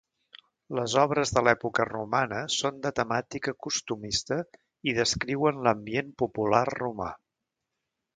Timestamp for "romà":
6.77-7.11